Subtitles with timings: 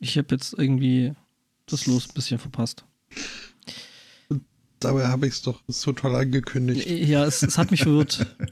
[0.00, 1.12] Ich habe jetzt irgendwie
[1.66, 2.84] das Los ein bisschen verpasst.
[4.80, 6.88] Dabei habe ich es doch so toll angekündigt.
[6.88, 8.26] Ja, es, es hat mich verwirrt.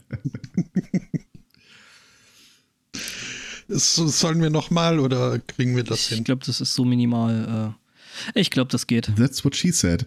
[3.69, 6.19] Es, sollen wir nochmal oder kriegen wir das ich hin?
[6.19, 7.75] Ich glaube, das ist so minimal.
[8.33, 9.11] Äh, ich glaube, das geht.
[9.17, 10.05] That's what she said.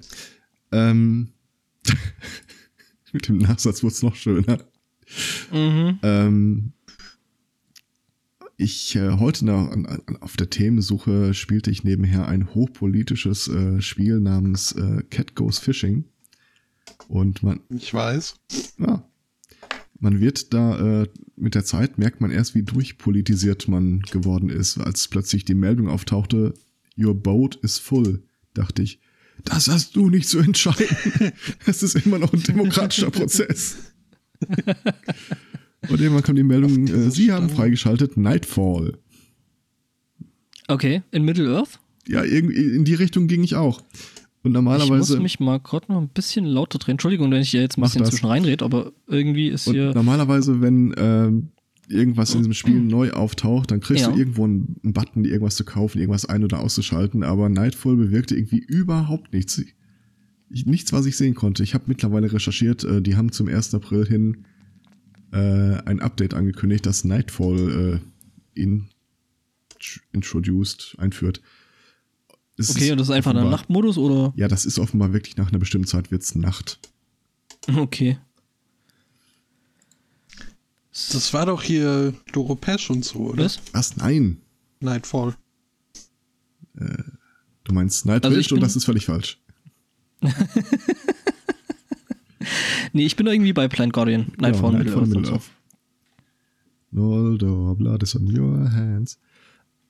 [0.73, 1.29] Ähm,
[3.13, 4.65] mit dem Nachsatz wurde es noch schöner.
[5.53, 5.99] Mhm.
[6.03, 6.73] Ähm,
[8.61, 13.81] ich äh, heute nach, an, an, auf der Themensuche spielte ich nebenher ein hochpolitisches äh,
[13.81, 16.05] Spiel namens äh, Cat Goes Fishing.
[17.09, 17.61] Und man.
[17.71, 18.37] Ich weiß.
[18.79, 19.05] Ja.
[19.99, 24.79] Man wird da äh, mit der Zeit merkt man erst, wie durchpolitisiert man geworden ist,
[24.79, 26.55] als plötzlich die Meldung auftauchte,
[26.99, 28.23] Your boat is full,
[28.55, 29.01] dachte ich.
[29.45, 30.97] Das hast du nicht zu entscheiden.
[31.67, 33.77] Es ist immer noch ein demokratischer Prozess.
[35.89, 38.99] Und irgendwann kam die Meldung, äh, Sie haben freigeschaltet Nightfall.
[40.69, 41.81] Okay, in Middle-earth?
[42.07, 43.83] Ja, in die Richtung ging ich auch.
[44.43, 45.15] Und normalerweise.
[45.15, 46.93] Ich muss mich mal gerade noch ein bisschen lauter drehen.
[46.93, 49.93] Entschuldigung, wenn ich hier jetzt ein bisschen zwischen reinrede, aber irgendwie ist und hier.
[49.95, 51.49] Normalerweise, wenn ähm,
[51.89, 54.13] irgendwas in diesem Spiel neu auftaucht, dann kriegst Ja.
[54.13, 58.35] du irgendwo einen, einen Button, irgendwas zu kaufen, irgendwas ein- oder auszuschalten, aber Nightfall bewirkte
[58.35, 59.63] irgendwie überhaupt nichts.
[60.53, 61.63] Ich, nichts, was ich sehen konnte.
[61.63, 63.75] Ich habe mittlerweile recherchiert, äh, die haben zum 1.
[63.75, 64.45] April hin
[65.33, 65.37] äh,
[65.85, 68.01] ein Update angekündigt, das Nightfall
[68.57, 68.89] äh, in,
[70.13, 71.41] introduced, einführt.
[72.57, 74.33] Es Okay, und das ist einfach der offenbar- Nachtmodus oder?
[74.37, 76.79] Ja, das ist offenbar wirklich nach einer bestimmten Zeit wird's Nacht.
[77.75, 78.19] Okay.
[81.13, 83.45] Das war doch hier Doro Pesch und so, oder?
[83.45, 83.61] Was?
[83.73, 83.97] Was?
[83.97, 84.39] Nein.
[84.81, 85.37] Nightfall.
[87.65, 89.39] Du meinst Nightwish Also und das ist völlig falsch.
[92.93, 94.33] Nee, ich bin irgendwie bei Plant Guardian.
[94.39, 95.19] Nightfall, Ja, Middle-earth und so.
[95.21, 95.51] Middle-earth.
[96.91, 99.19] Noldor, blood is on your hands.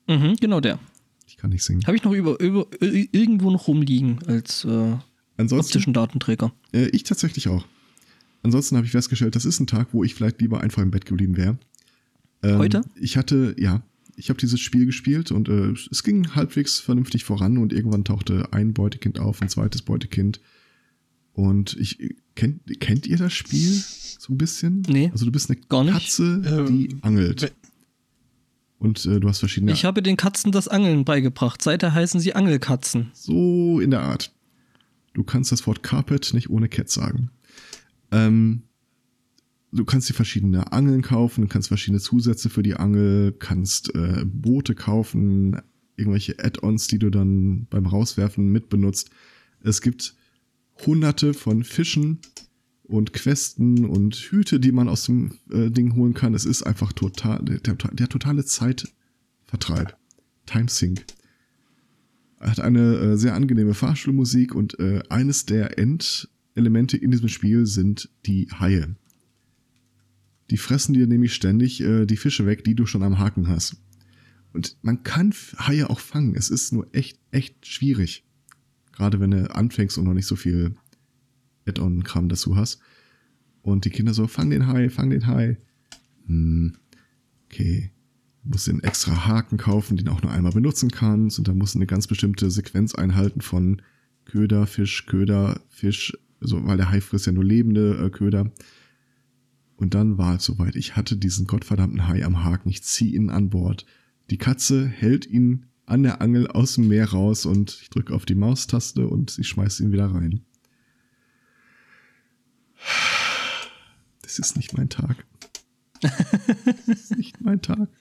[0.09, 0.79] Mhm, genau der.
[1.27, 1.83] Ich kann nicht singen.
[1.87, 4.97] Habe ich noch über, über, ir- irgendwo noch rumliegen als äh,
[5.39, 6.53] optischen Datenträger.
[6.73, 7.65] äh, ich tatsächlich auch.
[8.43, 11.07] Ansonsten habe ich festgestellt, das ist ein Tag, wo ich vielleicht lieber einfach im Bett
[11.07, 11.59] geblieben wäre.
[12.43, 12.83] Ähm, Heute?
[12.97, 13.83] Ich hatte, ja,
[14.17, 18.53] ich habe dieses Spiel gespielt und äh, es ging halbwegs vernünftig voran und irgendwann tauchte
[18.53, 20.41] ein Beutekind auf, ein zweites Beutekind.
[21.33, 21.99] Und ich,
[22.35, 23.71] kennt, kennt ihr das Spiel
[24.19, 24.83] so ein bisschen?
[24.89, 25.95] Nee, Also du bist eine gar nicht.
[25.95, 27.43] Katze, Ähm, die angelt.
[27.43, 27.51] we-
[28.79, 31.63] Und äh, du hast verschiedene Ich habe den Katzen das Angeln beigebracht.
[31.63, 33.11] Seither heißen sie Angelkatzen.
[33.15, 34.33] So in der Art.
[35.13, 37.31] Du kannst das Wort Carpet nicht ohne Cat sagen.
[38.11, 38.63] Ähm,
[39.73, 44.75] du kannst dir verschiedene Angeln kaufen, kannst verschiedene Zusätze für die Angel, kannst äh, Boote
[44.75, 45.61] kaufen,
[45.97, 49.11] irgendwelche Add-ons, die du dann beim Rauswerfen mitbenutzt.
[49.63, 50.15] Es gibt
[50.87, 52.19] hunderte von Fischen
[52.85, 56.35] und Questen und Hüte, die man aus dem äh, Ding holen kann.
[56.35, 59.97] Es ist einfach total der, der, totale Zeitvertreib.
[60.47, 61.05] Timesync
[62.41, 68.11] hat eine äh, sehr angenehme Fahrstuhlmusik und äh, eines der Endelemente in diesem Spiel sind
[68.27, 68.97] die Haie.
[70.51, 73.77] Die fressen dir nämlich ständig äh, die Fische weg, die du schon am Haken hast.
[74.53, 76.35] Und man kann Haie auch fangen.
[76.35, 78.25] Es ist nur echt, echt schwierig.
[78.93, 80.75] Gerade wenn du anfängst und noch nicht so viel
[81.67, 82.81] Add-on-Kram dazu hast.
[83.63, 85.59] Und die Kinder so, fang den Hai, fang den Hai.
[86.27, 86.75] Hm,
[87.47, 87.91] okay.
[88.43, 91.39] Du musst den extra Haken kaufen, den auch nur einmal benutzen kannst.
[91.39, 93.83] Und da musst du eine ganz bestimmte Sequenz einhalten von
[94.25, 96.17] Köder, Fisch, Köder, Fisch.
[96.41, 98.51] Also, weil der Hai frisst ja nur lebende äh, Köder.
[99.77, 100.77] Und dann war es soweit.
[100.77, 102.71] Ich hatte diesen gottverdammten Hai am Haken.
[102.71, 103.85] Ich ziehe ihn an Bord.
[104.31, 108.25] Die Katze hält ihn an der Angel aus dem Meer raus und ich drücke auf
[108.25, 110.43] die Maustaste und sie schmeißt ihn wieder rein.
[114.23, 115.27] Das ist nicht mein Tag.
[116.01, 117.89] Das ist nicht mein Tag.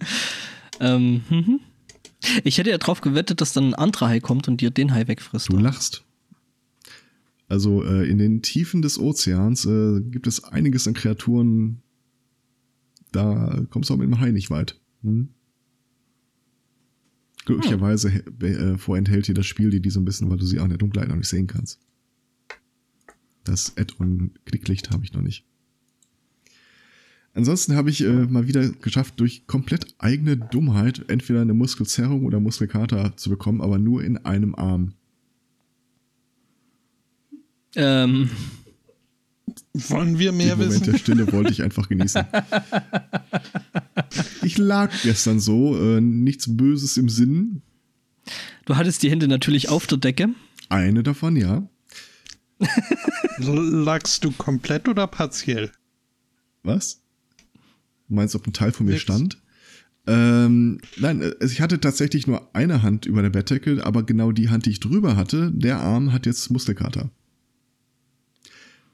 [0.81, 1.59] Ähm, mhm.
[2.45, 5.09] Ich hätte ja drauf gewettet, dass dann ein anderer Hai kommt und dir den Hai
[5.09, 5.51] wegfrisst.
[5.51, 6.05] Du lachst.
[7.49, 11.81] Also äh, in den Tiefen des Ozeans äh, gibt es einiges an Kreaturen.
[13.11, 14.79] Da kommst du auch mit dem Hai nicht weit.
[15.03, 15.33] Hm?
[17.55, 20.45] Glücklicherweise he- be- äh, vorenthält dir das Spiel dir die so ein bisschen, weil du
[20.45, 21.79] sie auch in der Dunkelheit noch nicht sehen kannst.
[23.43, 25.43] Das Add-on Knicklicht habe ich noch nicht.
[27.33, 32.39] Ansonsten habe ich äh, mal wieder geschafft, durch komplett eigene Dummheit entweder eine Muskelzerrung oder
[32.39, 34.93] Muskelkater zu bekommen, aber nur in einem Arm.
[37.75, 38.29] Ähm,
[39.73, 40.91] Wollen wir Den mehr Moment wissen?
[40.91, 42.25] der Stille wollte ich einfach genießen.
[44.59, 47.61] Lag gestern so, äh, nichts Böses im Sinn.
[48.65, 50.29] du hattest die Hände natürlich auf der Decke.
[50.69, 51.67] Eine davon, ja.
[53.37, 55.71] Lagst du komplett oder partiell?
[56.63, 57.01] Was?
[58.07, 59.03] Du meinst, ob ein Teil von mir Nix.
[59.03, 59.41] stand?
[60.07, 64.49] Ähm, nein, also ich hatte tatsächlich nur eine Hand über der Bettdecke, aber genau die
[64.49, 67.11] Hand, die ich drüber hatte, der Arm hat jetzt Muskelkater.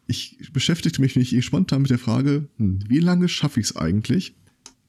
[0.07, 4.35] Ich beschäftigte mich nicht spontan mit der Frage, hm, wie lange schaffe ich es eigentlich,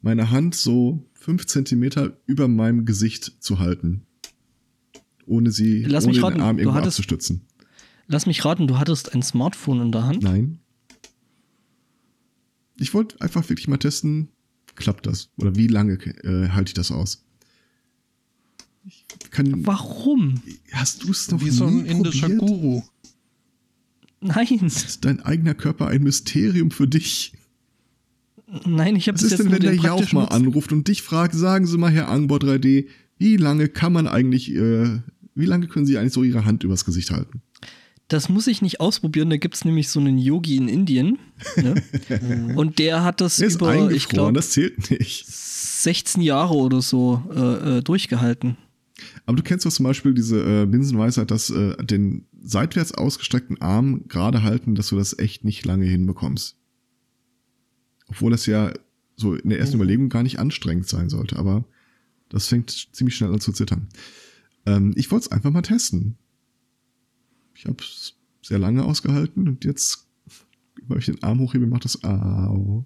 [0.02, 4.06] meine Hand so fünf Zentimeter über meinem Gesicht zu halten,
[5.26, 7.42] ohne sie Lass ohne mich den raten, Arm du irgendwo hattest- abzustützen.
[8.08, 10.22] Lass mich raten, du hattest ein Smartphone in der Hand?
[10.22, 10.60] Nein.
[12.78, 14.28] Ich wollte einfach wirklich mal testen,
[14.76, 15.30] klappt das?
[15.38, 17.24] Oder wie lange äh, halte ich das aus?
[18.84, 20.40] Ich kann, Warum?
[20.72, 22.40] hast du es noch Wie so ein nie indischer probiert?
[22.48, 22.82] Guru.
[24.20, 27.32] Nein, Ist dein eigener Körper ein Mysterium für dich?
[28.64, 31.02] Nein, ich habe Was ist jetzt denn, nur wenn der Jauch mal anruft und dich
[31.02, 32.86] fragt, sagen Sie mal, Herr Angbor 3D,
[33.18, 35.00] wie lange kann man eigentlich, äh,
[35.34, 37.42] wie lange können Sie eigentlich so Ihre Hand übers Gesicht halten?
[38.08, 39.30] Das muss ich nicht ausprobieren.
[39.30, 41.18] Da gibt's nämlich so einen Yogi in Indien.
[41.56, 41.82] Ne?
[42.54, 45.26] Und der hat das Der ist über, ich glaube, das zählt nicht.
[45.26, 48.56] 16 Jahre oder so äh, äh, durchgehalten.
[49.26, 54.04] Aber du kennst doch zum Beispiel diese äh, Binsenweisheit, dass äh, den seitwärts ausgestreckten Arm
[54.08, 56.55] gerade halten, dass du das echt nicht lange hinbekommst.
[58.08, 58.72] Obwohl das ja
[59.16, 59.82] so in der ersten Mhm.
[59.82, 61.64] Überlegung gar nicht anstrengend sein sollte, aber
[62.28, 63.88] das fängt ziemlich schnell an zu zittern.
[64.66, 66.16] Ähm, ich wollte es einfach mal testen.
[67.54, 70.06] Ich habe es sehr lange ausgehalten und jetzt,
[70.82, 72.84] weil ich den Arm hochhebe, macht das Au.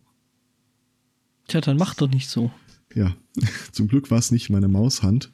[1.49, 2.53] Tja, dann mach doch nicht so.
[2.95, 3.17] Ja,
[3.73, 5.31] zum Glück war es nicht meine Maushand.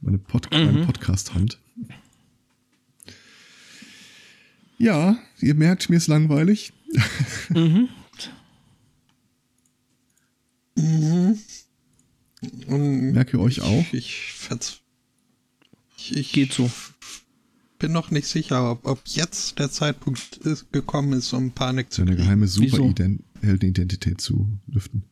[0.00, 1.58] Meine, Pod meine Podcast-Hand.
[4.78, 6.72] Ja, ihr merkt, mir ist langweilig.
[7.50, 7.88] Mhm.
[10.76, 11.38] Und
[13.12, 13.84] Merke euch auch.
[13.92, 14.82] Ich, ich,
[15.96, 16.70] ich, ich Geht so.
[17.78, 22.02] bin noch nicht sicher, ob, ob jetzt der Zeitpunkt ist, gekommen ist, um Panik zu
[22.02, 22.24] Seine kriegen.
[22.24, 22.46] geheime?
[22.46, 25.04] Superheldenidentität zu lüften.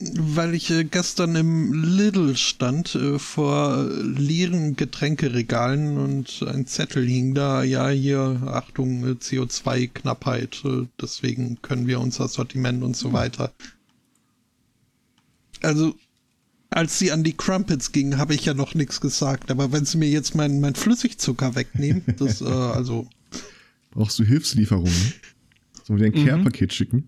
[0.00, 7.34] Weil ich äh, gestern im Lidl stand äh, vor leeren Getränkeregalen und ein Zettel hing
[7.34, 13.52] da, ja hier, Achtung, äh, CO2-Knappheit, äh, deswegen können wir unser Sortiment und so weiter.
[15.62, 15.94] Also,
[16.70, 19.98] als sie an die Crumpets gingen, habe ich ja noch nichts gesagt, aber wenn sie
[19.98, 23.06] mir jetzt mein, mein Flüssigzucker wegnehmen, das, äh, also,
[23.90, 25.12] Brauchst du Hilfslieferungen?
[25.84, 26.26] Sollen wir dir ein Mhm.
[26.26, 27.04] Care-Paket schicken?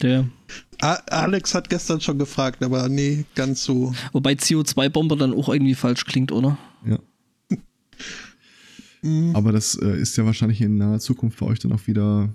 [0.00, 0.26] Der, A
[0.82, 3.94] Alex hat gestern schon gefragt, aber nee, ganz so.
[4.12, 6.58] wobei CO2-Bomber dann auch irgendwie falsch klingt, oder?
[6.84, 6.98] Ja.
[9.34, 12.32] Aber das äh, ist ja wahrscheinlich in naher Zukunft für euch dann auch wieder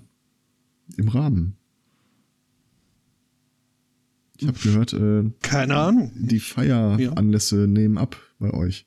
[0.96, 1.56] im Rahmen.
[4.38, 6.12] Ich habe gehört, äh, Keine Ahnung.
[6.14, 8.86] die Feieranlässe nehmen ab bei euch.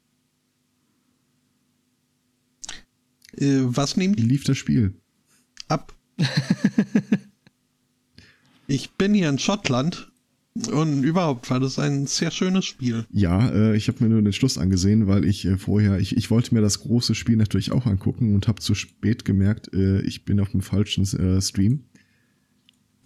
[3.36, 4.94] Äh, was nehmen Wie die lief das Spiel?
[5.68, 5.94] ab?
[8.72, 10.12] ich bin hier in Schottland
[10.72, 13.06] und überhaupt war das ein sehr schönes Spiel.
[13.12, 16.30] Ja, äh, ich habe mir nur den Schluss angesehen, weil ich äh, vorher, ich, ich
[16.30, 20.26] wollte mir das große Spiel natürlich auch angucken und habe zu spät gemerkt, äh, ich
[20.26, 21.86] bin auf dem falschen äh, Stream.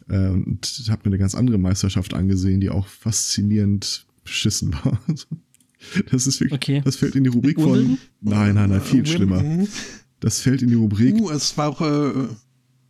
[0.10, 5.00] Äh, und habe mir eine ganz andere Meisterschaft angesehen, die auch faszinierend beschissen war.
[6.10, 6.82] Das ist wirklich, Okay.
[6.84, 7.74] das fällt in die Rubrik von.
[7.74, 7.98] Wimbledon?
[8.22, 9.40] Nein, nein, nein, viel Äh, schlimmer.
[9.40, 9.68] Wimbledon.
[10.20, 12.28] Das fällt in die Rubrik, Uh, es war auch äh,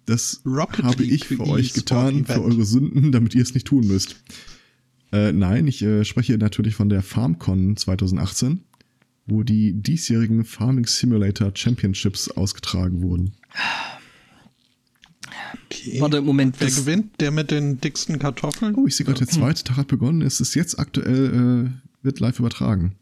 [0.06, 2.46] das Rocket habe League ich für euch E-Sport getan, für Event.
[2.46, 4.16] eure Sünden, damit ihr es nicht tun müsst.
[5.12, 8.62] Äh, nein, ich äh, spreche natürlich von der FarmCon 2018,
[9.28, 13.34] wo die diesjährigen Farming Simulator Championships ausgetragen wurden.
[15.70, 16.00] okay.
[16.02, 16.56] Warte, Moment.
[16.60, 17.20] Wer das- gewinnt?
[17.20, 18.76] Der mit den dicksten Kartoffeln?
[18.76, 20.22] Oh, ich sehe gerade, der zweite Tag hat begonnen.
[20.22, 22.96] Es ist jetzt aktuell, äh, wird live übertragen.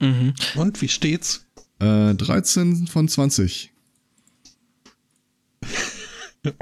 [0.00, 0.34] Mhm.
[0.56, 1.46] Und wie steht's?
[1.78, 3.71] Äh, 13 von 20.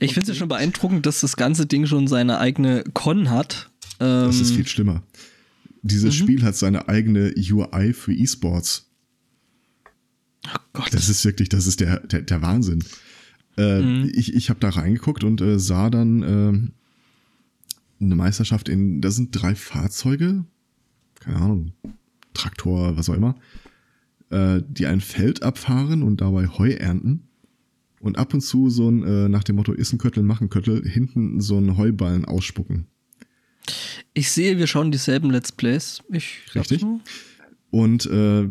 [0.00, 3.70] Ich finde es ja schon beeindruckend, dass das ganze Ding schon seine eigene Con hat.
[4.00, 5.02] Ähm, Das ist viel schlimmer.
[5.82, 8.90] Dieses Spiel hat seine eigene UI für E-Sports.
[10.46, 10.92] oh Gott.
[10.92, 12.84] Das ist wirklich, das ist der, der, der Wahnsinn.
[13.56, 16.72] Äh, Ich, ich habe da reingeguckt und äh, sah dann ähm,
[18.00, 20.44] eine Meisterschaft in, da sind drei Fahrzeuge,
[21.20, 21.72] keine Ahnung,
[22.34, 23.36] Traktor, was auch immer,
[24.30, 27.27] äh, die ein Feld abfahren und dabei Heu ernten.
[28.00, 30.50] Und ab und zu so ein, äh, nach dem Motto, ist ein Köttel, mach ein
[30.50, 32.86] Köttel, hinten so einen Heuballen ausspucken.
[34.14, 36.02] Ich sehe, wir schauen dieselben Let's Plays.
[36.10, 36.84] Ich Richtig.
[37.70, 38.48] Und äh,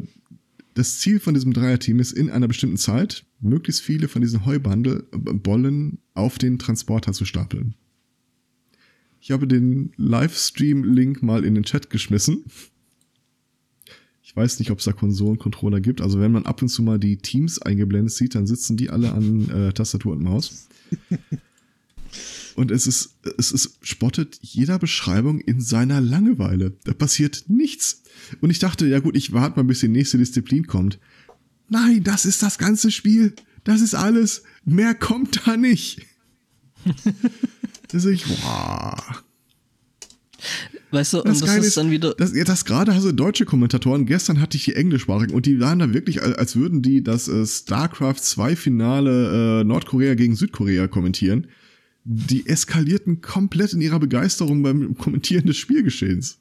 [0.74, 5.98] das Ziel von diesem Dreierteam ist, in einer bestimmten Zeit möglichst viele von diesen Heubollen
[6.14, 7.76] auf den Transporter zu stapeln.
[9.20, 12.46] Ich habe den Livestream-Link mal in den Chat geschmissen.
[14.28, 16.02] Ich weiß nicht, ob es da Konsolencontroller gibt.
[16.02, 19.14] Also wenn man ab und zu mal die Teams eingeblendet sieht, dann sitzen die alle
[19.14, 20.68] an äh, Tastatur und Maus.
[22.56, 26.76] Und es ist, es ist, spottet jeder Beschreibung in seiner Langeweile.
[26.86, 28.02] Da passiert nichts.
[28.42, 30.98] Und ich dachte, ja gut, ich warte mal, bis die nächste Disziplin kommt.
[31.70, 33.36] Nein, das ist das ganze Spiel.
[33.64, 34.42] Das ist alles.
[34.66, 36.02] Mehr kommt da nicht.
[37.90, 39.24] das ist ich, wow.
[40.92, 42.14] Weißt du, das und das ist, ist dann wieder.
[42.16, 45.80] Das, ja, das gerade also deutsche Kommentatoren, gestern hatte ich die englischsprachigen und die waren
[45.80, 51.48] da wirklich, als würden die das äh, StarCraft 2 Finale äh, Nordkorea gegen Südkorea kommentieren.
[52.06, 56.40] Die eskalierten komplett in ihrer Begeisterung beim Kommentieren des Spielgeschehens.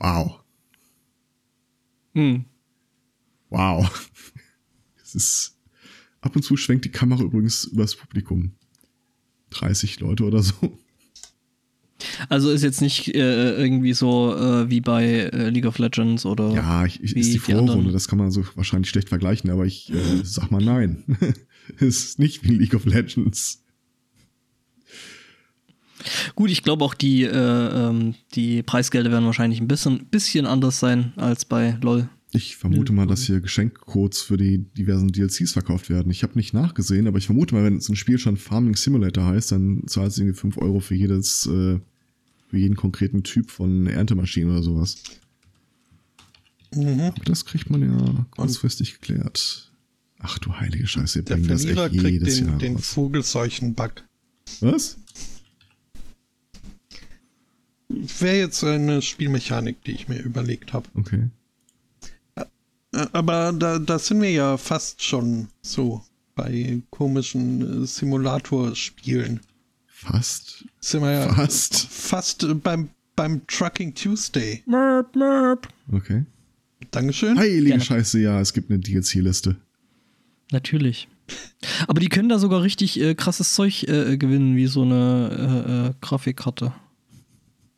[0.00, 0.40] Wow.
[2.14, 2.44] Hm.
[3.50, 4.10] Wow.
[5.04, 5.58] Es ist.
[6.22, 8.52] Ab und zu schwenkt die Kamera übrigens übers Publikum.
[9.50, 10.78] 30 Leute oder so.
[12.28, 16.52] Also ist jetzt nicht äh, irgendwie so äh, wie bei äh, League of Legends oder.
[16.52, 19.90] Ja, ich, ist die Vorrunde, die das kann man so wahrscheinlich schlecht vergleichen, aber ich
[19.92, 21.04] äh, sag mal nein.
[21.78, 23.62] es ist nicht wie League of Legends.
[26.34, 30.80] Gut, ich glaube auch die, äh, ähm, die Preisgelder werden wahrscheinlich ein bisschen, bisschen anders
[30.80, 32.08] sein als bei LOL.
[32.34, 36.10] Ich vermute mal, dass hier Geschenkcodes für die diversen DLCs verkauft werden.
[36.10, 39.26] Ich habe nicht nachgesehen, aber ich vermute mal, wenn es ein Spiel schon Farming Simulator
[39.26, 41.78] heißt, dann zahlt es irgendwie 5 Euro für jedes äh,
[42.52, 44.96] für jeden konkreten Typ von Erntemaschinen oder sowas.
[46.74, 47.00] Mhm.
[47.00, 49.72] Aber das kriegt man ja kurzfristig geklärt.
[50.18, 54.04] Ach du heilige Scheiße, wir bringen das echt jedes den, Jahr den Vogelseuchen-Bug.
[54.60, 54.98] Was?
[57.88, 60.86] Wäre jetzt eine Spielmechanik, die ich mir überlegt habe.
[60.92, 61.30] Okay.
[63.12, 66.04] Aber da, da sind wir ja fast schon so
[66.34, 69.40] bei komischen äh, Simulatorspielen.
[70.02, 70.64] Fast.
[70.80, 71.86] Sind wir ja fast.
[71.86, 74.62] Fast beim, beim Trucking Tuesday.
[74.66, 75.68] Merp, merp.
[75.92, 76.24] Okay.
[76.90, 77.38] Dankeschön.
[77.38, 77.84] Heilige Gerne.
[77.84, 79.56] Scheiße, ja, es gibt eine DLC-Liste.
[80.50, 81.06] Natürlich.
[81.86, 85.88] Aber die können da sogar richtig äh, krasses Zeug äh, gewinnen, wie so eine äh,
[85.88, 86.72] äh Grafikkarte.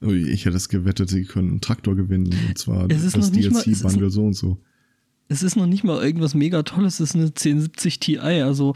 [0.01, 2.35] Ui, ich hätte es gewettet, sie können einen Traktor gewinnen.
[2.49, 4.59] Und zwar das DLC-Bundle so und so.
[5.29, 8.75] Es ist noch nicht mal irgendwas mega Tolles, es ist eine 1070 Ti, also.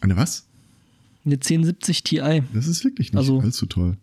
[0.00, 0.49] Eine was?
[1.24, 2.42] Eine 1070 Ti.
[2.52, 3.96] Das ist wirklich nicht also, allzu toll.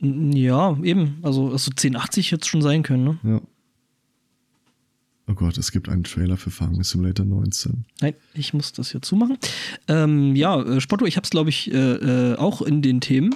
[0.00, 1.18] Ja, eben.
[1.22, 3.18] Also, also 1080 hätte es schon sein können, ne?
[3.22, 3.40] Ja.
[5.28, 7.84] Oh Gott, es gibt einen Trailer für Farming Simulator 19.
[8.00, 9.38] Nein, ich muss das hier zumachen.
[9.88, 13.34] Ähm, ja, äh, Spotto, ich hab's, glaube ich, äh, äh, auch in den Themen.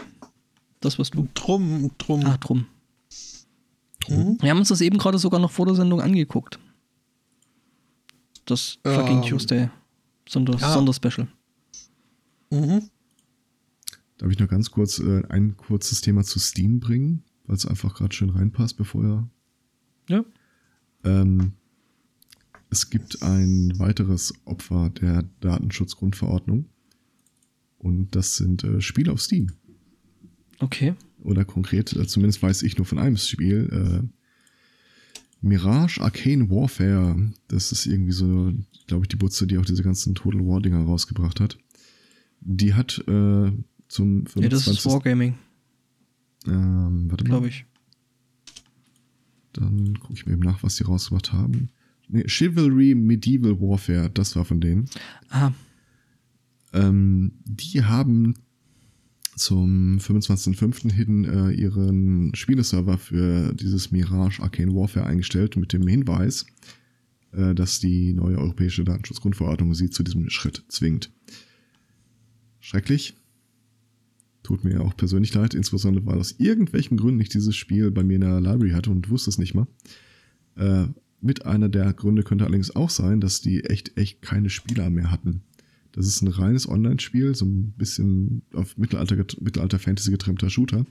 [0.79, 1.29] Das, was du.
[1.35, 2.23] Drum, drum.
[2.25, 2.67] Ach, drum.
[4.01, 4.39] drum.
[4.41, 6.61] Wir haben uns das eben gerade sogar noch vor der Sendung angeguckt.
[8.45, 9.69] Das fucking ähm, Tuesday.
[10.29, 10.73] Sonder, ja.
[10.73, 11.27] Sonderspecial.
[12.51, 12.83] Mhm.
[14.19, 17.95] Darf ich noch ganz kurz äh, ein kurzes Thema zu Steam bringen, weil es einfach
[17.95, 19.31] gerade schön reinpasst, bevor er.
[20.09, 20.25] Ja.
[21.05, 21.53] Ähm,
[22.69, 26.67] es gibt ein weiteres Opfer der Datenschutzgrundverordnung.
[27.79, 29.53] Und das sind äh, Spiele auf Steam.
[30.59, 30.95] Okay.
[31.23, 33.69] Oder konkret, äh, zumindest weiß ich nur von einem Spiel.
[33.73, 34.09] Äh,
[35.41, 37.33] Mirage Arcane Warfare.
[37.49, 38.53] Das ist irgendwie so,
[38.87, 41.57] glaube ich, die Butze, die auch diese ganzen Total War-Dinger rausgebracht hat.
[42.41, 43.53] Die hat äh,
[43.89, 44.43] zum 25.
[44.43, 45.35] Ja, das ist Wargaming.
[46.47, 47.31] Ähm, warte mal.
[47.31, 47.67] Glaube ich.
[49.53, 51.71] Dann gucke ich mir eben nach, was die rausgebracht haben.
[52.09, 54.89] Nee, Chivalry Medieval Warfare, das war von denen.
[55.29, 55.53] Ah.
[56.73, 58.35] Ähm, die haben
[59.37, 60.93] zum 25.05.
[60.93, 66.47] hin äh, ihren Spieleserver für dieses Mirage Arcane Warfare eingestellt mit dem Hinweis,
[67.33, 71.11] äh, dass die neue europäische Datenschutzgrundverordnung sie zu diesem Schritt zwingt.
[72.61, 73.17] Schrecklich.
[74.43, 78.15] Tut mir auch persönlich leid, insbesondere weil aus irgendwelchen Gründen ich dieses Spiel bei mir
[78.15, 79.67] in der Library hatte und wusste es nicht mal.
[80.57, 80.87] Äh,
[81.21, 85.11] mit einer der Gründe könnte allerdings auch sein, dass die echt, echt keine Spieler mehr
[85.11, 85.43] hatten.
[85.93, 90.87] Das ist ein reines Online-Spiel, so ein bisschen auf Mittelalter, Mittelalter-Fantasy getrimmter Shooter.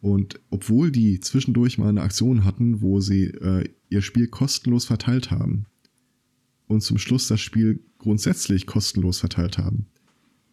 [0.00, 5.30] Und obwohl die zwischendurch mal eine Aktion hatten, wo sie äh, ihr Spiel kostenlos verteilt
[5.30, 5.66] haben
[6.66, 9.86] und zum Schluss das Spiel grundsätzlich kostenlos verteilt haben,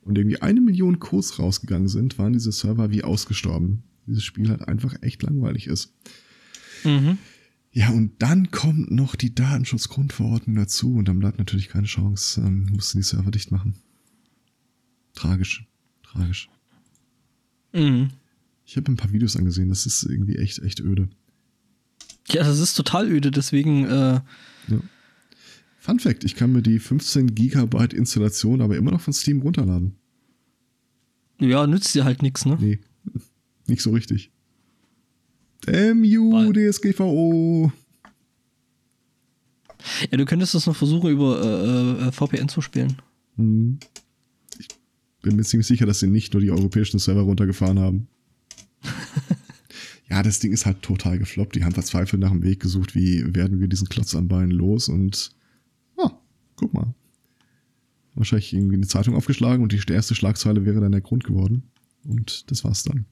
[0.02, 3.84] und irgendwie eine Million Kurs rausgegangen sind, waren diese Server wie ausgestorben.
[4.08, 5.94] Dieses Spiel halt einfach echt langweilig ist.
[6.84, 7.18] Mhm.
[7.72, 12.68] Ja, und dann kommt noch die Datenschutzgrundverordnung dazu und dann bleibt natürlich keine Chance, ähm,
[12.72, 13.76] mussten die Server dicht machen.
[15.14, 15.68] Tragisch.
[16.04, 16.50] Tragisch.
[17.74, 18.10] Mhm.
[18.66, 21.10] Ich habe ein paar Videos angesehen, das ist irgendwie echt, echt öde.
[22.30, 23.86] Ja, das ist total öde, deswegen.
[23.86, 24.22] Äh
[24.68, 24.80] ja.
[25.90, 29.96] Fun Fact: Ich kann mir die 15 Gigabyte Installation aber immer noch von Steam runterladen.
[31.40, 32.58] Ja, nützt dir halt nichts, ne?
[32.60, 32.80] Nee,
[33.68, 34.32] nicht so richtig.
[35.68, 37.72] MU, DSGVO.
[40.12, 42.98] Ja, du könntest das noch versuchen, über äh, äh, VPN zu spielen.
[43.38, 43.80] Hm.
[44.60, 44.68] Ich
[45.22, 48.08] bin mir ziemlich sicher, dass sie nicht nur die europäischen Server runtergefahren haben.
[50.10, 51.56] ja, das Ding ist halt total gefloppt.
[51.56, 54.88] Die haben verzweifelt nach dem Weg gesucht, wie werden wir diesen Klotz am Bein los
[54.88, 55.32] und
[56.60, 56.94] guck mal.
[58.16, 61.64] Wahrscheinlich irgendwie eine Zeitung aufgeschlagen und die erste Schlagzeile wäre dann der Grund geworden.
[62.04, 63.06] Und das war's dann.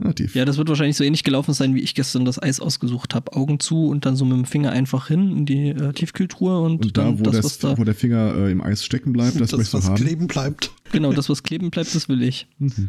[0.00, 0.34] Relativ.
[0.34, 3.34] Ja, das wird wahrscheinlich so ähnlich gelaufen sein, wie ich gestern das Eis ausgesucht habe.
[3.34, 6.86] Augen zu und dann so mit dem Finger einfach hin in die äh, Tiefkühltruhe und,
[6.86, 9.50] und da, wo, das, das, da, wo der Finger äh, im Eis stecken bleibt, das,
[9.50, 9.96] das möchtest du was haben.
[9.96, 10.72] kleben bleibt.
[10.92, 12.46] Genau, das, was kleben bleibt, das will ich.
[12.58, 12.88] Mhm.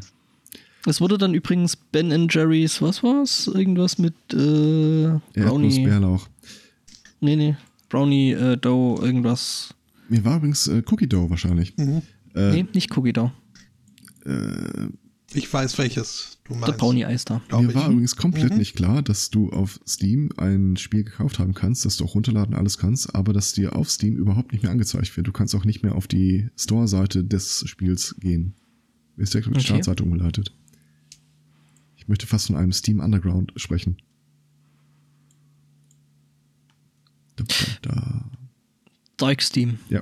[0.86, 3.48] Es wurde dann übrigens Ben Jerry's, was war's?
[3.48, 5.20] Irgendwas mit äh, Brownie.
[5.36, 6.28] Erdnussbärlauch.
[7.22, 7.56] Nee, nee.
[7.90, 9.74] Brownie äh, Dough, irgendwas.
[10.10, 11.76] Mir war übrigens äh, Cookie Dough wahrscheinlich.
[11.78, 12.02] Mhm.
[12.36, 13.32] Äh, nee, nicht Cookie Dough.
[14.26, 14.88] äh,
[15.34, 16.78] Ich weiß, welches du Der meinst.
[16.78, 17.42] Brownie Eis da.
[17.52, 17.76] Mir ich.
[17.76, 18.58] war übrigens komplett Mhm.
[18.58, 22.56] nicht klar, dass du auf Steam ein Spiel gekauft haben kannst, dass du auch runterladen
[22.56, 25.28] alles kannst, aber dass dir auf Steam überhaupt nicht mehr angezeigt wird.
[25.28, 28.56] Du kannst auch nicht mehr auf die Store-Seite des Spiels gehen.
[29.18, 29.68] Ist direkt auf die Okay.
[29.68, 30.54] Startseite umgeleitet.
[31.96, 33.98] Ich möchte fast von einem Steam Underground sprechen.
[37.48, 38.26] Da, da, da.
[39.18, 39.80] Dark Steam.
[39.90, 40.02] Ja.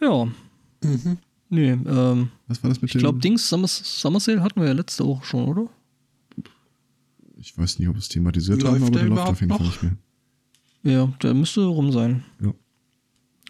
[0.00, 0.26] Ja.
[0.82, 1.18] Mhm.
[1.48, 3.20] Nee, ähm, Was war das mit ich glaube?
[3.20, 5.68] Dings, Summer, Summer Sale hatten wir ja letzte Woche schon, oder?
[7.36, 9.60] Ich weiß nicht, ob es thematisiert Läuft haben, aber der der läuft auf jeden Fall
[9.60, 9.66] noch?
[9.66, 9.96] nicht mehr.
[10.82, 12.24] Ja, der müsste rum sein.
[12.40, 12.52] Ja.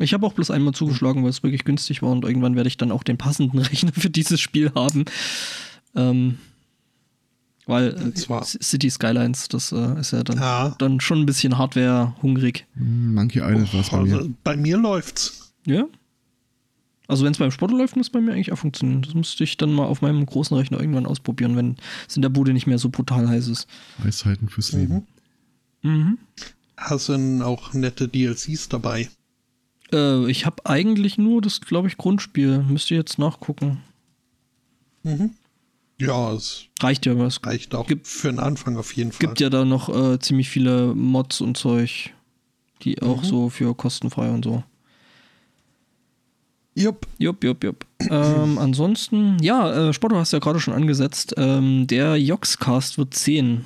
[0.00, 2.76] Ich habe auch bloß einmal zugeschlagen, weil es wirklich günstig war und irgendwann werde ich
[2.76, 5.04] dann auch den passenden Rechner für dieses Spiel haben.
[5.94, 6.38] Ähm,
[7.66, 10.74] weil äh, City Skylines, das äh, ist ja dann, Ja.
[10.78, 12.66] dann schon ein bisschen Hardware-hungrig.
[12.74, 14.16] Monkey Island war es bei mir.
[14.16, 15.52] Also, bei mir läuft's.
[15.66, 15.84] Ja?
[17.06, 19.02] Also wenn es beim Sport läuft, muss es bei mir eigentlich auch funktionieren.
[19.02, 21.76] Das müsste ich dann mal auf meinem großen Rechner irgendwann ausprobieren, wenn
[22.08, 23.66] es in der Bude nicht mehr so brutal heiß ist.
[23.98, 25.06] Weisheiten fürs Leben.
[25.82, 26.18] Mhm.
[26.78, 29.08] Hast denn auch nette DLCs dabei?
[29.92, 32.62] Äh, ich habe eigentlich nur das, glaube ich, Grundspiel.
[32.62, 33.82] Müsste ich jetzt nachgucken.
[35.02, 35.30] Mhm.
[36.00, 39.26] Ja, es Reicht ja, es reicht auch Gibt- für den Anfang auf jeden Fall.
[39.28, 42.10] gibt ja da noch äh, ziemlich viele Mods und Zeug,
[42.82, 43.26] die auch Mhm.
[43.26, 44.64] so für kostenfrei und so.
[46.76, 47.06] Jupp.
[47.18, 47.86] Jupp, jupp, jupp.
[48.10, 51.34] ähm, ansonsten, ja, äh, hast du ja gerade schon angesetzt.
[51.36, 53.64] Ähm, der Joxcast wird 10.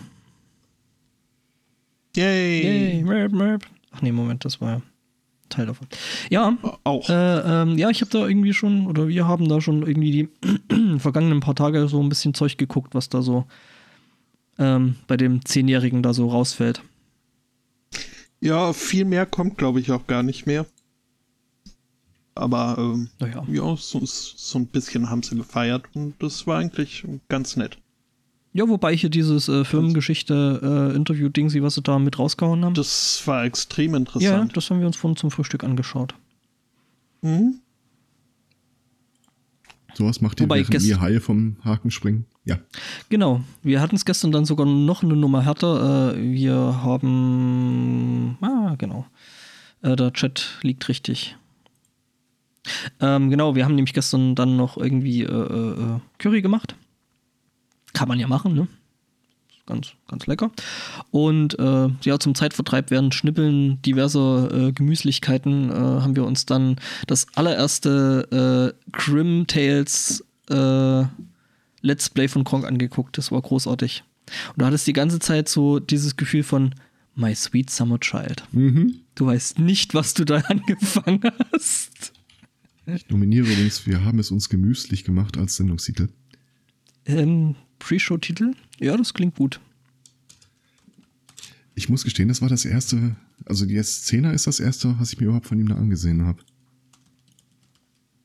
[2.17, 2.62] Yay.
[2.62, 3.64] Yay, merp, merp.
[3.93, 4.83] Ach nee, Moment, das war ja
[5.49, 5.87] Teil davon.
[6.31, 7.09] Ja, Auch.
[7.09, 7.13] äh,
[7.63, 11.41] ähm, ja, ich habe da irgendwie schon, oder wir haben da schon irgendwie die vergangenen
[11.41, 13.47] paar Tage so ein bisschen Zeug geguckt, was da so
[14.59, 16.83] ähm, bei dem Zehnjährigen da so rausfällt.
[18.41, 20.67] Ja, viel mehr kommt, glaube ich, auch gar nicht mehr.
[22.35, 23.45] Aber ähm, Naja.
[23.49, 27.79] ja, so, so ein bisschen haben sie gefeiert und das war eigentlich ganz nett.
[28.59, 32.75] Ja, wobei hier dieses äh, Firmengeschichte-Interview-Ding, was sie da mit rausgehauen haben.
[32.75, 34.57] Das war extrem ja, interessant.
[34.57, 36.16] das haben wir uns vorhin zum Frühstück angeschaut.
[37.23, 37.61] Mhm.
[39.94, 42.25] Sowas macht ihr, während wir Haie vom Haken springen.
[42.47, 42.59] Ja.
[43.11, 46.16] Genau, wir hatten es gestern dann sogar noch eine Nummer härter.
[46.16, 48.38] Äh, wir haben.
[48.40, 49.07] Ah, genau.
[49.83, 51.37] Äh, der Chat liegt richtig.
[52.99, 56.75] Ähm, genau, wir haben nämlich gestern dann noch irgendwie äh, äh, Curry gemacht.
[57.99, 58.69] Kann man ja machen, ne?
[59.67, 60.53] Ganz, ganz lecker.
[61.11, 66.77] Und äh, ja, zum Zeitvertreib während Schnippeln diverser äh, Gemüslichkeiten äh, haben wir uns dann
[67.09, 71.03] das allererste äh, Grim Tales äh,
[71.83, 73.19] Let's Play von Kronk angeguckt.
[73.19, 74.05] Das war großartig.
[74.51, 76.75] Und du hattest die ganze Zeit so dieses Gefühl von
[77.17, 78.45] My Sweet Summer Child.
[78.53, 79.01] Mhm.
[79.17, 81.21] Du weißt nicht, was du da angefangen
[81.53, 82.13] hast.
[82.87, 86.09] Ich nominiere übrigens, wir haben es uns gemüßlich gemacht als Sendungstitel.
[87.05, 88.53] Ähm, Pre-Show-Titel?
[88.79, 89.61] Ja, das klingt gut.
[91.75, 95.21] Ich muss gestehen, das war das erste, also die Szene ist das erste, was ich
[95.21, 96.41] mir überhaupt von ihm da angesehen habe.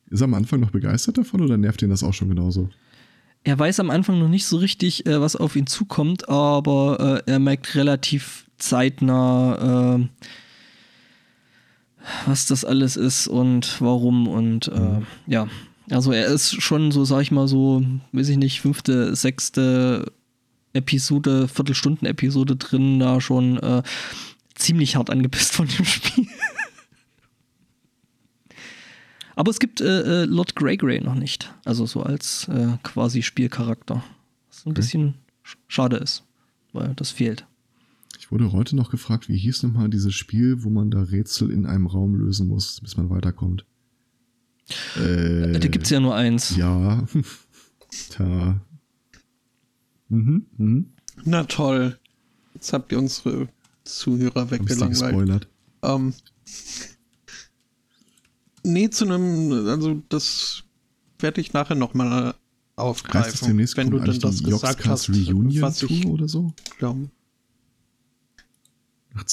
[0.10, 2.70] Ist er am Anfang noch begeistert davon oder nervt ihn das auch schon genauso?
[3.44, 7.32] Er weiß am Anfang noch nicht so richtig, äh, was auf ihn zukommt, aber äh,
[7.32, 10.08] er merkt relativ zeitnah, äh,
[12.26, 15.48] was das alles ist und warum und äh, ja.
[15.94, 20.12] Also er ist schon so, sag ich mal so, weiß ich nicht, fünfte, sechste
[20.74, 23.84] Episode, Viertelstunden-Episode drin, da schon äh,
[24.56, 26.28] ziemlich hart angepisst von dem Spiel.
[29.36, 31.54] Aber es gibt äh, äh, Lord Grey Grey noch nicht.
[31.66, 34.04] Also so als äh, quasi Spielcharakter.
[34.50, 36.24] Was ein bisschen sch- schade ist,
[36.72, 37.46] weil das fehlt.
[38.20, 41.66] Ich wurde heute noch gefragt, wie hieß nochmal dieses Spiel, wo man da Rätsel in
[41.66, 43.66] einem Raum lösen muss, bis man weiterkommt.
[44.96, 46.56] Äh, da gibt es ja nur eins.
[46.56, 47.06] Ja.
[48.18, 48.60] da.
[50.10, 50.94] Mhm, mhm.
[51.26, 52.00] Na toll.
[52.54, 53.48] Jetzt habt ihr unsere
[53.84, 54.90] Zuhörer weggelangweilt.
[54.90, 55.48] gespoilert.
[55.82, 56.14] Ähm,
[58.64, 60.64] Nee, zu einem, also das
[61.20, 62.34] werde ich nachher nochmal
[62.76, 66.54] aufgreifen, heißt das demnächst wenn du dann das gesagt hast, Reunion was ich oder so?
[66.78, 67.10] glaube.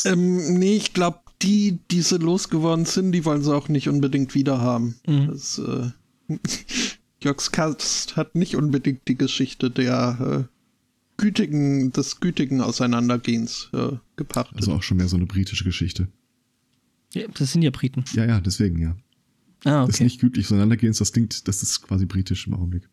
[0.05, 4.35] Ähm, nee, ich glaube, die, die sie losgeworden sind, die wollen sie auch nicht unbedingt
[4.35, 4.97] wieder haben.
[5.07, 5.29] Mhm.
[5.29, 5.91] Das, äh,
[7.23, 10.57] Joxcast hat nicht unbedingt die Geschichte der äh,
[11.17, 14.57] gütigen, des gütigen Auseinandergehens äh, gepachtet.
[14.57, 16.09] Also auch schon mehr so eine britische Geschichte.
[17.13, 18.05] Ja, das sind ja Briten.
[18.15, 18.97] Ja, ja, deswegen, ja.
[19.65, 20.05] Ah, Das ist okay.
[20.05, 22.89] nicht gütlich auseinandergehens, das klingt, das ist quasi britisch im Augenblick.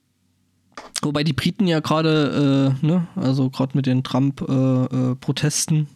[1.02, 5.88] Wobei die Briten ja gerade, äh, ne, also gerade mit den Trump-Protesten, äh, Protesten,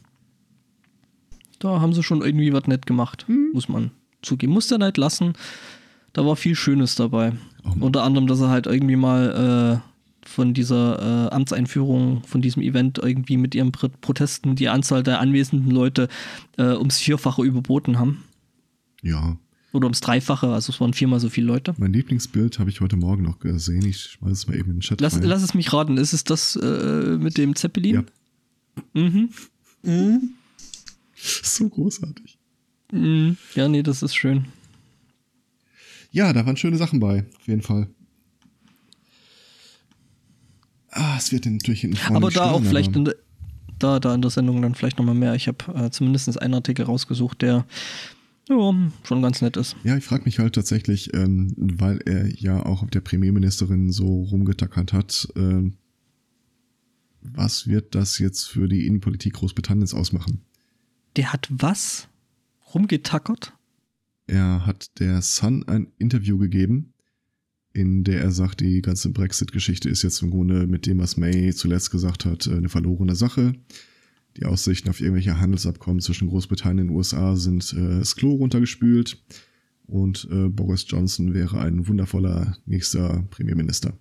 [1.64, 4.54] da haben sie schon irgendwie was nett gemacht, muss man zugeben.
[4.54, 5.34] Muss der nicht lassen.
[6.14, 7.34] Da war viel Schönes dabei.
[7.64, 7.86] Oh.
[7.86, 12.98] Unter anderem, dass er halt irgendwie mal äh, von dieser äh, Amtseinführung, von diesem Event
[12.98, 16.10] irgendwie mit ihren Pr Protesten die Anzahl der anwesenden Leute
[16.58, 18.24] äh, ums Vierfache überboten haben.
[19.02, 19.38] Ja,
[19.74, 21.74] Oder ums Dreifache, also es waren viermal so viele Leute.
[21.78, 23.86] mein Lieblingsbild habe ich heute Morgen noch gesehen.
[23.86, 25.24] Ich schmeiße es mal eben in den Chat Lass, rein.
[25.24, 27.96] lass es mich raten, ist es das äh, mit dem Zeppelin?
[27.96, 29.02] Ja.
[29.02, 29.30] Mhm.
[29.84, 30.30] Mhm.
[31.44, 32.38] So großartig.
[32.92, 33.38] Mhm.
[33.56, 34.46] Ja, nee, das ist schön.
[36.12, 37.88] Ja, da waren schöne Sachen bei, auf jeden Fall.
[40.90, 43.16] Ah, es wird natürlich vorne aber da auch vielleicht in der,
[43.80, 45.36] da, da in der Sendung dann vielleicht nochmal mehr.
[45.36, 47.66] Ich habe äh, zumindest einen Artikel rausgesucht, der
[48.50, 49.78] ja, schon ganz nett ist.
[49.86, 54.24] Ja, ich frage mich halt tatsächlich, ähm, weil er ja auch auf der Premierministerin so
[54.24, 55.78] rumgetackert hat, ähm,
[57.22, 60.42] was wird das jetzt für die Innenpolitik Großbritanniens ausmachen?
[61.16, 62.08] Der hat was?
[62.74, 63.54] Rumgetackert?
[64.28, 66.94] Er hat der Sun ein Interview gegeben,
[67.74, 71.54] in der er sagt, die ganze Brexit-Geschichte ist jetzt im Grunde mit dem, was May
[71.54, 73.54] zuletzt gesagt hat, eine verlorene Sache.
[74.38, 79.22] Die Aussichten auf irgendwelche Handelsabkommen zwischen Großbritannien und den USA sind äh, das Klo runtergespült
[79.88, 83.94] und äh, Boris Johnson wäre ein wundervoller nächster Premierminister.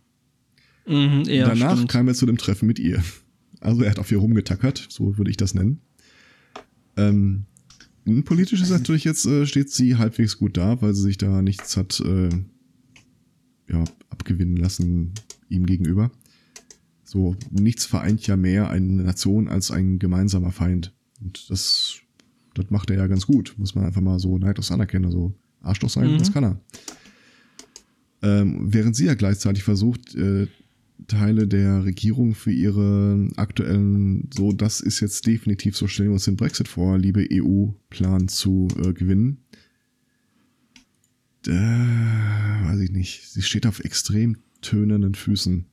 [0.86, 1.90] Mhm, Danach stimmt.
[1.90, 3.02] kam er zu dem Treffen mit ihr.
[3.60, 5.80] Also er hat auf ihr rumgetackert, so würde ich das nennen.
[6.96, 7.44] Ähm,
[8.24, 11.76] politisch ist natürlich jetzt, äh, steht sie halbwegs gut da, weil sie sich da nichts
[11.76, 12.28] hat äh,
[13.68, 15.12] ja, abgewinnen lassen
[15.48, 16.10] ihm gegenüber.
[17.04, 20.94] So, nichts vereint ja mehr eine Nation als ein gemeinsamer Feind.
[21.20, 21.96] Und das,
[22.54, 23.54] das macht er ja ganz gut.
[23.58, 25.06] Muss man einfach mal so neidlos anerkennen.
[25.06, 26.18] Also Arschloch sein, Mhm.
[26.18, 26.60] das kann er.
[28.22, 30.46] Ähm, während sie ja gleichzeitig versucht, äh,
[31.06, 36.24] Teile der Regierung für ihre aktuellen, so das ist jetzt definitiv so stellen wir uns
[36.24, 39.38] den Brexit vor, liebe EU-Plan zu äh, gewinnen.
[41.46, 43.30] Äh, weiß ich nicht.
[43.30, 45.66] Sie steht auf extrem tönenden Füßen.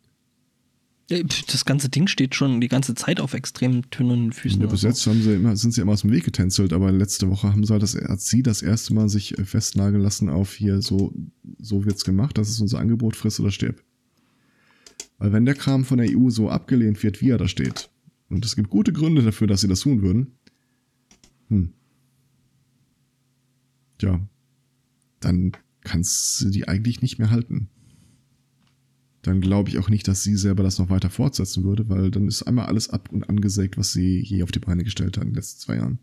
[1.09, 4.61] Äh, Das ganze Ding steht schon die ganze Zeit auf extrem dünnen Füßen.
[4.61, 4.87] Ja, bis so.
[4.87, 7.65] jetzt haben sie immer, sind sie immer aus dem Weg getänzelt, aber letzte Woche haben
[7.65, 11.13] sie halt das, hat sie das erste Mal sich äh, festnageln lassen auf hier so,
[11.59, 13.83] so wird's gemacht, das ist unser Angebot, friss oder stirb.
[15.17, 17.89] Weil wenn der Kram von der EU so abgelehnt wird, wie er da steht,
[18.29, 20.37] und es gibt gute Gründe dafür, dass sie das tun würden,
[21.49, 21.73] hm.
[23.97, 24.27] Tja,
[25.19, 27.69] dann kannst du die eigentlich nicht mehr halten.
[29.23, 32.27] Dann glaube ich auch nicht, dass sie selber das noch weiter fortsetzen würde, weil dann
[32.27, 35.31] ist einmal alles ab und angesägt, was sie je auf die Beine gestellt hat in
[35.31, 35.99] den letzten zwei Jahren.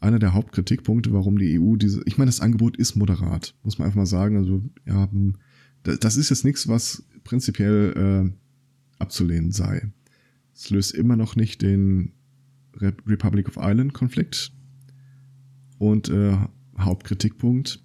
[0.00, 3.86] Einer der Hauptkritikpunkte, warum die EU diese, ich meine, das Angebot ist moderat, muss man
[3.86, 4.36] einfach mal sagen.
[4.36, 5.38] Also, ja, hm, da-
[5.84, 8.32] das ist jetzt nichts, was prinzipiell äh,
[8.98, 9.90] abzulehnen sei.
[10.54, 12.12] Es löst immer noch nicht den
[12.76, 14.52] Re Republic of Ireland Konflikt.
[15.78, 16.36] Und äh,
[16.78, 17.82] Hauptkritikpunkt,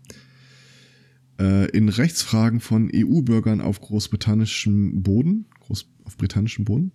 [1.40, 6.92] äh, in Rechtsfragen von EU-Bürgern auf großbritannischem Boden, Groß, auf britannischem Boden,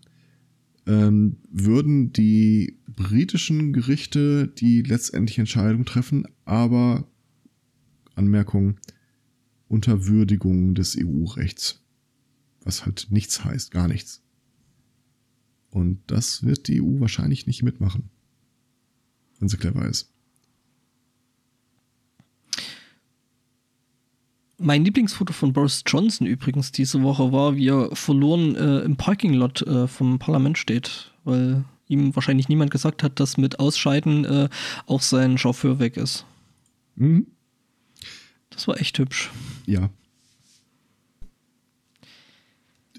[0.87, 7.07] ähm, würden die britischen Gerichte die letztendliche Entscheidung treffen, aber
[8.15, 8.77] Anmerkung
[9.75, 11.81] unter Würdigung des EU-Rechts.
[12.63, 14.23] Was halt nichts heißt, gar nichts.
[15.71, 18.09] Und das wird die EU wahrscheinlich nicht mitmachen.
[19.41, 20.13] Wenn sie clever ist.
[24.59, 29.63] Mein Lieblingsfoto von Boris Johnson übrigens diese Woche war, wie er verloren äh, im Parkinglot
[29.63, 34.49] äh, vom Parlament steht, weil ihm wahrscheinlich niemand gesagt hat, dass mit Ausscheiden äh,
[34.87, 36.25] auch sein Chauffeur weg ist.
[36.95, 37.27] Mhm.
[38.55, 39.31] Das war echt hübsch.
[39.67, 39.91] Ja.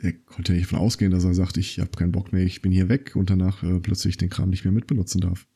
[0.02, 2.62] Er konnte ja nicht davon ausgehen, dass er sagt, ich habe keinen Bock mehr, ich
[2.62, 5.48] bin hier weg und danach äh, plötzlich den Kram nicht mehr mitbenutzen darf.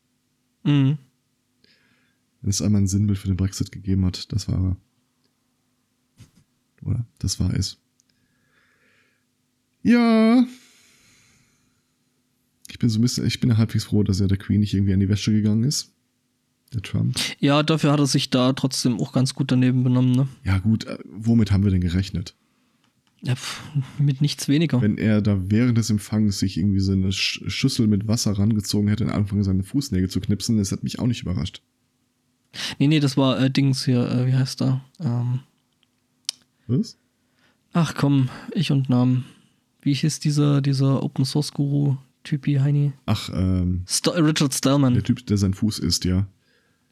[0.63, 0.97] Mhm.
[2.41, 4.77] Wenn es einmal ein Sinnbild für den Brexit gegeben hat, das war er.
[6.87, 7.77] Oder das war es.
[9.83, 10.47] Ja.
[12.69, 14.93] Ich bin so ein bisschen, ich bin halbwegs froh, dass er der Queen nicht irgendwie
[14.93, 15.93] an die Wäsche gegangen ist.
[16.73, 17.17] Der Trump.
[17.39, 20.27] Ja, dafür hat er sich da trotzdem auch ganz gut daneben benommen, ne?
[20.43, 22.35] Ja, gut, äh, womit haben wir denn gerechnet?
[23.21, 23.61] Ja, pf,
[23.97, 24.81] mit nichts weniger.
[24.81, 28.87] Wenn er da während des Empfangs sich irgendwie so eine Sch Schüssel mit Wasser rangezogen
[28.87, 31.61] hätte und angefangen, seine Fußnägel zu knipsen, das hat mich auch nicht überrascht.
[32.79, 34.81] Nee, nee, das war äh, Dings hier, äh, wie heißt er?
[34.99, 35.41] Ähm,
[36.67, 36.97] Was?
[37.73, 39.25] ach komm, ich und Namen.
[39.81, 42.93] Wie hieß dieser, dieser Open Source Guru, Typi Heini?
[43.05, 44.93] Ach, ähm, St Richard Stallman.
[44.93, 46.27] der Typ, der sein Fuß isst, ja.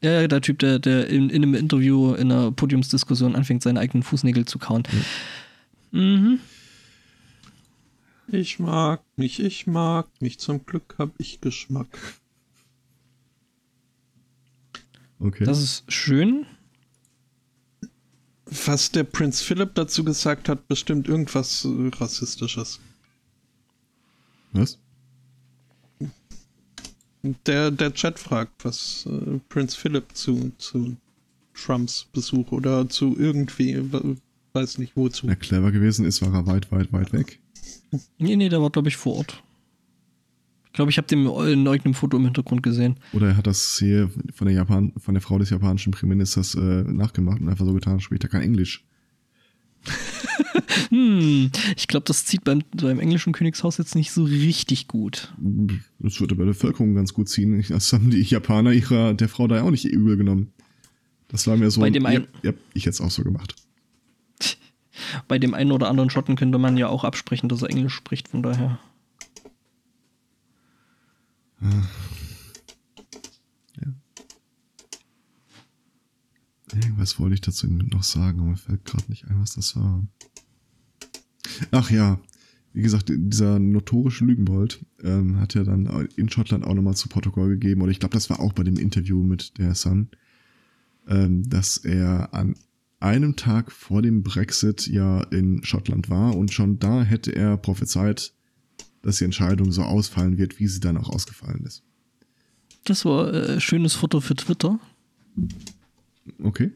[0.00, 3.80] Ja, ja, der Typ, der, der in, in einem Interview, in einer Podiumsdiskussion anfängt, seine
[3.80, 4.84] eigenen Fußnägel zu kauen.
[5.90, 6.38] Mhm.
[8.28, 10.38] Ich mag mich, ich mag mich.
[10.38, 11.98] Zum Glück hab ich Geschmack.
[15.18, 15.44] Okay.
[15.44, 16.46] Das ist schön.
[18.44, 22.80] Was der Prinz Philipp dazu gesagt hat, bestimmt irgendwas Rassistisches.
[24.52, 24.78] Was?
[27.22, 30.96] Der, der Chat fragt, was äh, Prinz Philipp zu, zu
[31.54, 34.16] Trumps Besuch oder zu irgendwie, äh,
[34.52, 35.24] weiß nicht wozu.
[35.24, 37.40] Wenn er clever gewesen ist, war er weit, weit, weit weg.
[38.18, 39.42] Nee, nee, der war, glaube ich, vor Ort.
[40.66, 42.96] Ich glaube, ich habe den in irgendeinem Foto im Hintergrund gesehen.
[43.14, 46.58] Oder er hat das hier von der Japan, von der Frau des japanischen Premierministers äh,
[46.58, 48.86] nachgemacht und einfach so getan, spricht er kein Englisch.
[50.90, 55.32] Hm, ich glaube, das zieht beim, beim englischen Königshaus jetzt nicht so richtig gut.
[55.98, 57.62] Das würde bei der Bevölkerung ganz gut ziehen.
[57.68, 60.52] Das haben die Japaner ihrer der Frau da ja auch nicht übel genommen.
[61.28, 61.80] Das war mir so.
[61.80, 63.54] Bei dem ja, einen- ja, ich hätte es auch so gemacht.
[65.26, 68.28] Bei dem einen oder anderen Schotten könnte man ja auch absprechen, dass er Englisch spricht,
[68.28, 68.78] von daher.
[76.74, 80.06] Irgendwas wollte ich dazu noch sagen, aber mir fällt gerade nicht ein, was das war.
[81.70, 82.20] Ach ja,
[82.72, 87.50] wie gesagt, dieser notorische Lügenbold ähm, hat ja dann in Schottland auch nochmal zu Protokoll
[87.50, 90.08] gegeben, oder ich glaube, das war auch bei dem Interview mit der Sun,
[91.08, 92.54] ähm, dass er an
[93.00, 98.34] einem Tag vor dem Brexit ja in Schottland war und schon da hätte er prophezeit,
[99.02, 101.84] dass die Entscheidung so ausfallen wird, wie sie dann auch ausgefallen ist.
[102.84, 104.78] Das war äh, schönes Foto für Twitter.
[106.42, 106.70] Okay.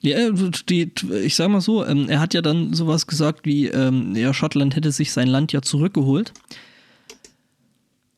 [0.00, 0.32] Ja, äh,
[0.68, 0.90] die,
[1.24, 4.76] ich sag mal so, ähm, er hat ja dann sowas gesagt wie, ähm, ja, Schottland
[4.76, 6.32] hätte sich sein Land ja zurückgeholt,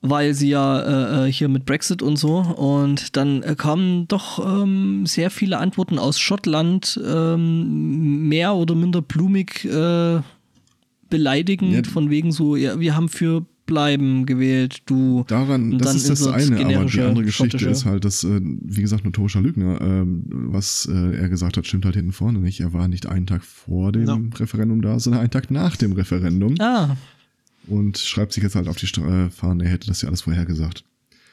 [0.02, 0.80] weil sie ja
[1.24, 5.58] äh, äh, hier mit Brexit und so und dann äh, kamen doch ähm, sehr viele
[5.58, 10.20] Antworten aus Schottland, ähm, mehr oder minder blumig äh,
[11.08, 11.92] beleidigend, Ja.
[11.92, 15.24] von wegen so, ja, wir haben für Bleiben gewählt, du.
[15.26, 18.05] Daran, Und das dann ist das insert eine, aber die andere Geschichte schottische- ist halt,
[18.05, 22.12] dass, äh, wie gesagt, notorischer Lügner, ähm, was äh, er gesagt hat, stimmt halt hinten
[22.12, 22.61] vorne nicht.
[22.61, 24.18] Er war nicht einen Tag vor dem Ja.
[24.38, 26.96] Referendum da, sondern einen Tag nach dem Referendum Ah,
[27.66, 30.22] und schreibt sich jetzt halt auf die Stra- äh, Fahne, er hätte das ja alles
[30.22, 30.85] vorher gesagt.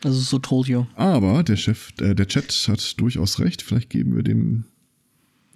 [0.04, 0.86] also so told you.
[0.96, 3.62] Aber der Chef, äh, der Chat hat durchaus recht.
[3.62, 4.66] Vielleicht geben wir dem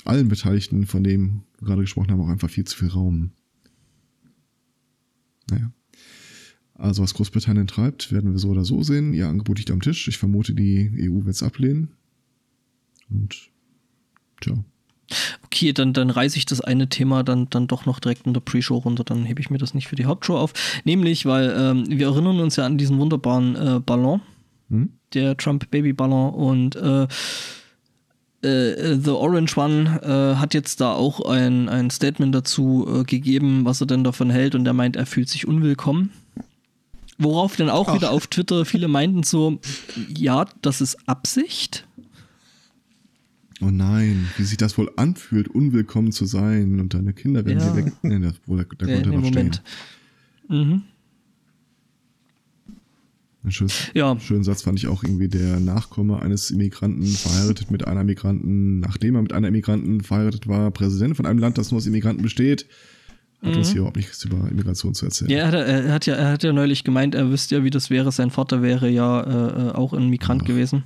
[0.05, 3.31] allen Beteiligten, von dem wir gerade gesprochen haben, auch einfach viel zu viel Raum.
[5.49, 5.71] Naja.
[6.77, 9.13] Also was Großbritannien treibt, werden wir so oder so sehen.
[9.13, 10.07] Ihr Angebot liegt am Tisch.
[10.07, 11.89] Ich vermute, die EU wird es ablehnen.
[13.09, 13.49] Und
[14.41, 14.63] tja.
[15.45, 18.41] Okay, dann, dann reiße ich das eine Thema dann, dann doch noch direkt in der
[18.41, 20.53] Pre-Show runter, dann hebe ich mir das nicht für die Hauptshow auf.
[20.83, 24.21] Nämlich, weil ähm, wir erinnern uns ja an diesen wunderbaren äh, Ballon,
[24.69, 24.89] Hm?
[25.13, 27.07] der Trump-Baby-Ballon und äh,
[28.41, 33.63] äh, The Orange One äh, hat jetzt da auch ein, ein Statement dazu äh, gegeben,
[33.63, 36.11] was er denn davon hält und er meint, er fühlt sich unwillkommen.
[37.17, 37.95] Worauf dann auch Ach.
[37.95, 39.59] wieder auf Twitter viele meinten so,
[40.07, 41.87] ja, das ist Absicht.
[43.59, 47.73] Oh nein, wie sich das wohl anfühlt, unwillkommen zu sein und deine Kinder werden Ja.
[47.73, 47.93] hier weg.
[48.03, 49.63] Nee, das, wohl, da, da Äh, konnte er noch Moment.
[50.47, 50.57] stehen.
[50.67, 50.83] Mhm.
[53.43, 54.19] Ein schön, Ja.
[54.19, 59.15] schönen Satz fand ich auch irgendwie, der Nachkomme eines Immigranten verheiratet mit einer Migranten, nachdem
[59.15, 62.67] er mit einer Immigranten verheiratet war, Präsident von einem Land, das nur aus Immigranten besteht,
[63.43, 65.29] hat uns hier überhaupt nichts über Immigration zu erzählen.
[65.29, 65.37] Mhm.
[65.37, 67.69] Ja, er hat, er hat ja, er hat ja neulich gemeint, er wüsste ja, wie
[67.69, 68.11] das wäre.
[68.11, 70.83] Sein Vater wäre ja äh, äh, auch ein Migrant gewesen.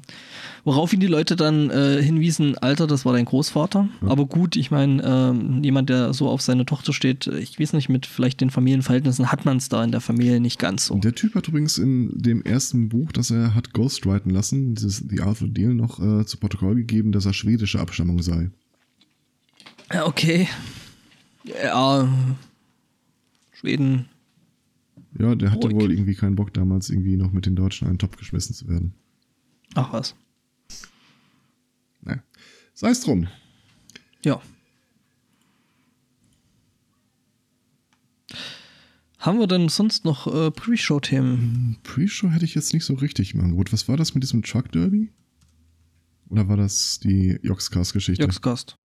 [0.64, 3.88] Worauf ihn die Leute dann äh, hinwiesen, Alter, das war dein Großvater.
[4.02, 7.90] Aber gut, ich meine, ähm, jemand, der so auf seine Tochter steht, ich weiß nicht,
[7.90, 10.96] mit vielleicht den Familienverhältnissen hat man es da in der Familie nicht ganz so.
[11.00, 15.22] Der Typ hat übrigens in dem ersten Buch, das er hat ghostwriten lassen, dieses The
[15.22, 18.52] Arthur Deal, noch äh, zu Protokoll gegeben, dass er schwedische Abstammung sei.
[19.92, 20.48] Ja, okay.
[21.44, 22.08] Ja,
[23.54, 24.10] Schweden.
[25.18, 25.76] Ja, der hatte Ruhig.
[25.76, 28.94] wohl irgendwie keinen Bock damals irgendwie noch mit den Deutschen einen Topf geschmissen zu werden.
[29.76, 30.16] Ach was.
[32.02, 32.24] Naja.
[32.74, 33.28] Sei es drum.
[34.24, 34.42] Ja.
[39.20, 41.78] Haben wir denn sonst noch äh, Pre-Show-Themen?
[41.84, 43.72] Pre-Show hätte ich jetzt nicht so richtig im Angebot.
[43.72, 45.12] Was war das mit diesem Truck Derby?
[46.30, 48.24] Oder war das die Joxcast-Geschichte?
[48.24, 48.78] Joxcast.